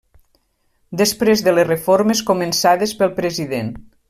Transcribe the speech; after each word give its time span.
Després 1.01 1.45
de 1.49 1.53
les 1.57 1.69
reformes 1.69 2.25
començades 2.31 2.97
pel 3.03 3.15
president. 3.23 3.75